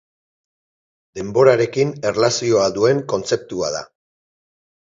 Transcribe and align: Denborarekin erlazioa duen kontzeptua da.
Denborarekin 1.19 1.93
erlazioa 2.13 2.65
duen 2.79 3.05
kontzeptua 3.15 3.71
da. 3.77 3.87